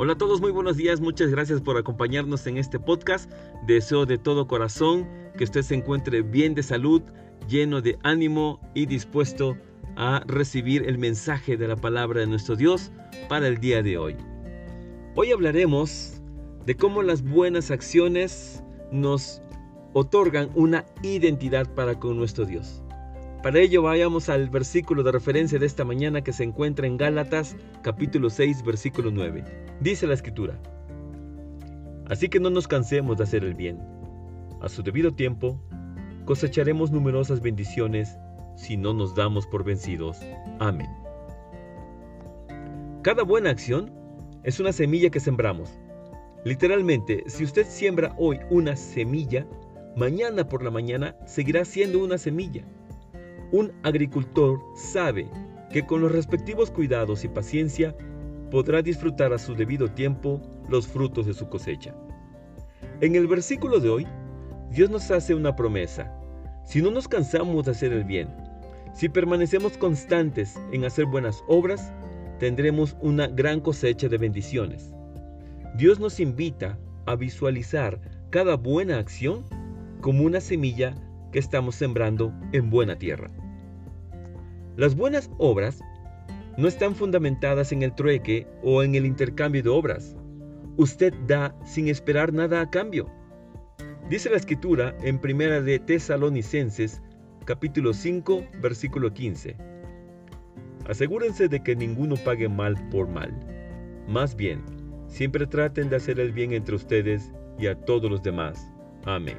Hola 0.00 0.12
a 0.12 0.16
todos, 0.16 0.40
muy 0.40 0.52
buenos 0.52 0.76
días, 0.76 1.00
muchas 1.00 1.32
gracias 1.32 1.60
por 1.60 1.76
acompañarnos 1.76 2.46
en 2.46 2.56
este 2.56 2.78
podcast. 2.78 3.28
Deseo 3.66 4.06
de 4.06 4.16
todo 4.16 4.46
corazón 4.46 5.08
que 5.36 5.42
usted 5.42 5.62
se 5.62 5.74
encuentre 5.74 6.22
bien 6.22 6.54
de 6.54 6.62
salud, 6.62 7.02
lleno 7.48 7.80
de 7.80 7.98
ánimo 8.04 8.60
y 8.74 8.86
dispuesto 8.86 9.56
a 9.96 10.22
recibir 10.28 10.84
el 10.88 10.98
mensaje 10.98 11.56
de 11.56 11.66
la 11.66 11.74
palabra 11.74 12.20
de 12.20 12.28
nuestro 12.28 12.54
Dios 12.54 12.92
para 13.28 13.48
el 13.48 13.58
día 13.58 13.82
de 13.82 13.98
hoy. 13.98 14.14
Hoy 15.16 15.32
hablaremos 15.32 16.22
de 16.64 16.76
cómo 16.76 17.02
las 17.02 17.24
buenas 17.24 17.72
acciones 17.72 18.62
nos 18.92 19.42
otorgan 19.94 20.50
una 20.54 20.86
identidad 21.02 21.74
para 21.74 21.98
con 21.98 22.16
nuestro 22.16 22.44
Dios. 22.44 22.84
Para 23.42 23.60
ello 23.60 23.82
vayamos 23.82 24.28
al 24.28 24.50
versículo 24.50 25.04
de 25.04 25.12
referencia 25.12 25.60
de 25.60 25.66
esta 25.66 25.84
mañana 25.84 26.22
que 26.22 26.32
se 26.32 26.42
encuentra 26.42 26.88
en 26.88 26.96
Gálatas 26.96 27.56
capítulo 27.82 28.30
6 28.30 28.64
versículo 28.64 29.12
9. 29.12 29.44
Dice 29.80 30.08
la 30.08 30.14
escritura, 30.14 30.60
Así 32.08 32.28
que 32.28 32.40
no 32.40 32.50
nos 32.50 32.66
cansemos 32.66 33.16
de 33.16 33.24
hacer 33.24 33.44
el 33.44 33.54
bien. 33.54 33.78
A 34.60 34.68
su 34.68 34.82
debido 34.82 35.12
tiempo 35.12 35.60
cosecharemos 36.24 36.90
numerosas 36.90 37.40
bendiciones 37.40 38.16
si 38.56 38.76
no 38.76 38.92
nos 38.92 39.14
damos 39.14 39.46
por 39.46 39.62
vencidos. 39.62 40.18
Amén. 40.58 40.88
Cada 43.02 43.22
buena 43.22 43.50
acción 43.50 43.92
es 44.42 44.58
una 44.58 44.72
semilla 44.72 45.10
que 45.10 45.20
sembramos. 45.20 45.78
Literalmente, 46.44 47.22
si 47.28 47.44
usted 47.44 47.66
siembra 47.68 48.14
hoy 48.18 48.40
una 48.50 48.74
semilla, 48.74 49.46
mañana 49.96 50.48
por 50.48 50.64
la 50.64 50.70
mañana 50.70 51.14
seguirá 51.24 51.64
siendo 51.64 52.02
una 52.02 52.18
semilla. 52.18 52.64
Un 53.50 53.72
agricultor 53.82 54.60
sabe 54.74 55.30
que 55.72 55.86
con 55.86 56.00
los 56.02 56.12
respectivos 56.12 56.70
cuidados 56.70 57.24
y 57.24 57.28
paciencia 57.28 57.94
podrá 58.50 58.82
disfrutar 58.82 59.32
a 59.32 59.38
su 59.38 59.54
debido 59.54 59.90
tiempo 59.90 60.40
los 60.68 60.86
frutos 60.86 61.26
de 61.26 61.34
su 61.34 61.48
cosecha. 61.48 61.94
En 63.00 63.14
el 63.14 63.26
versículo 63.26 63.80
de 63.80 63.88
hoy, 63.88 64.06
Dios 64.70 64.90
nos 64.90 65.10
hace 65.10 65.34
una 65.34 65.56
promesa. 65.56 66.12
Si 66.64 66.82
no 66.82 66.90
nos 66.90 67.08
cansamos 67.08 67.64
de 67.64 67.70
hacer 67.70 67.92
el 67.92 68.04
bien, 68.04 68.28
si 68.92 69.08
permanecemos 69.08 69.78
constantes 69.78 70.58
en 70.72 70.84
hacer 70.84 71.06
buenas 71.06 71.42
obras, 71.46 71.92
tendremos 72.38 72.96
una 73.00 73.28
gran 73.28 73.60
cosecha 73.60 74.08
de 74.08 74.18
bendiciones. 74.18 74.92
Dios 75.76 76.00
nos 76.00 76.20
invita 76.20 76.78
a 77.06 77.14
visualizar 77.14 78.00
cada 78.30 78.56
buena 78.56 78.98
acción 78.98 79.44
como 80.00 80.24
una 80.24 80.40
semilla 80.40 80.94
que 81.32 81.38
estamos 81.38 81.74
sembrando 81.74 82.32
en 82.52 82.70
buena 82.70 82.98
tierra. 82.98 83.30
Las 84.76 84.94
buenas 84.94 85.30
obras 85.38 85.80
no 86.56 86.68
están 86.68 86.94
fundamentadas 86.94 87.72
en 87.72 87.82
el 87.82 87.94
trueque 87.94 88.46
o 88.62 88.82
en 88.82 88.94
el 88.94 89.06
intercambio 89.06 89.62
de 89.62 89.68
obras. 89.68 90.16
Usted 90.76 91.14
da 91.26 91.54
sin 91.64 91.88
esperar 91.88 92.32
nada 92.32 92.60
a 92.60 92.70
cambio. 92.70 93.06
Dice 94.08 94.30
la 94.30 94.36
escritura 94.36 94.96
en 95.02 95.18
Primera 95.18 95.60
de 95.60 95.78
Tesalonicenses, 95.78 97.02
capítulo 97.44 97.92
5, 97.92 98.44
versículo 98.60 99.12
15. 99.12 99.56
Asegúrense 100.88 101.48
de 101.48 101.62
que 101.62 101.76
ninguno 101.76 102.16
pague 102.16 102.48
mal 102.48 102.74
por 102.88 103.08
mal. 103.08 103.32
Más 104.08 104.34
bien, 104.34 104.62
siempre 105.06 105.46
traten 105.46 105.90
de 105.90 105.96
hacer 105.96 106.18
el 106.18 106.32
bien 106.32 106.52
entre 106.52 106.76
ustedes 106.76 107.30
y 107.58 107.66
a 107.66 107.74
todos 107.74 108.10
los 108.10 108.22
demás. 108.22 108.72
Amén. 109.04 109.38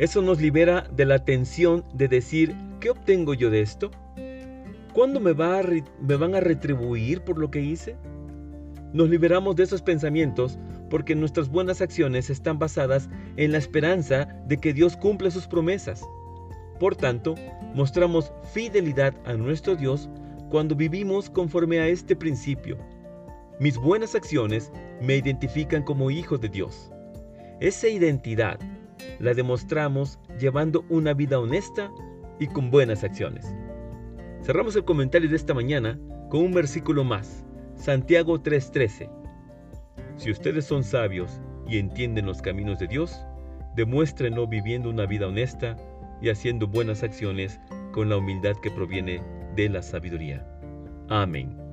Eso 0.00 0.22
nos 0.22 0.40
libera 0.40 0.86
de 0.96 1.04
la 1.04 1.26
tensión 1.26 1.84
de 1.92 2.08
decir, 2.08 2.56
¿qué 2.80 2.88
obtengo 2.88 3.34
yo 3.34 3.50
de 3.50 3.60
esto? 3.60 3.90
¿Cuándo 4.94 5.20
me, 5.20 5.34
va 5.34 5.60
me 6.00 6.16
van 6.16 6.34
a 6.34 6.40
retribuir 6.40 7.20
por 7.20 7.36
lo 7.36 7.50
que 7.50 7.60
hice? 7.60 7.96
Nos 8.94 9.10
liberamos 9.10 9.56
de 9.56 9.64
esos 9.64 9.82
pensamientos 9.82 10.58
porque 10.88 11.14
nuestras 11.14 11.50
buenas 11.50 11.82
acciones 11.82 12.30
están 12.30 12.58
basadas 12.58 13.10
en 13.36 13.52
la 13.52 13.58
esperanza 13.58 14.24
de 14.46 14.56
que 14.56 14.72
Dios 14.72 14.96
cumple 14.96 15.30
sus 15.30 15.46
promesas. 15.46 16.02
Por 16.78 16.96
tanto, 16.96 17.34
mostramos 17.74 18.32
fidelidad 18.54 19.14
a 19.26 19.34
nuestro 19.34 19.76
Dios 19.76 20.08
cuando 20.48 20.74
vivimos 20.74 21.28
conforme 21.28 21.78
a 21.78 21.88
este 21.88 22.16
principio. 22.16 22.78
Mis 23.58 23.76
buenas 23.76 24.14
acciones 24.14 24.72
me 25.02 25.18
identifican 25.18 25.82
como 25.82 26.10
hijo 26.10 26.38
de 26.38 26.48
Dios. 26.48 26.90
Esa 27.60 27.88
identidad 27.88 28.58
la 29.18 29.34
demostramos 29.34 30.18
llevando 30.38 30.84
una 30.88 31.14
vida 31.14 31.38
honesta 31.38 31.90
y 32.38 32.46
con 32.46 32.70
buenas 32.70 33.04
acciones. 33.04 33.46
Cerramos 34.42 34.74
el 34.76 34.84
comentario 34.84 35.28
de 35.28 35.36
esta 35.36 35.54
mañana 35.54 35.98
con 36.30 36.42
un 36.42 36.52
versículo 36.52 37.04
más, 37.04 37.44
Santiago 37.74 38.40
3:13. 38.40 39.10
Si 40.16 40.30
ustedes 40.30 40.64
son 40.64 40.84
sabios 40.84 41.40
y 41.66 41.78
entienden 41.78 42.26
los 42.26 42.42
caminos 42.42 42.78
de 42.78 42.86
Dios, 42.86 43.24
demuéstrenlo 43.76 44.46
viviendo 44.46 44.90
una 44.90 45.06
vida 45.06 45.28
honesta 45.28 45.76
y 46.20 46.28
haciendo 46.28 46.66
buenas 46.66 47.02
acciones 47.02 47.60
con 47.92 48.08
la 48.08 48.16
humildad 48.16 48.56
que 48.62 48.70
proviene 48.70 49.22
de 49.56 49.68
la 49.68 49.82
sabiduría. 49.82 50.46
Amén. 51.08 51.69